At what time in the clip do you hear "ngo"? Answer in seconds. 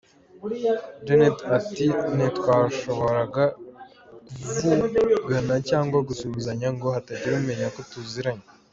6.75-6.87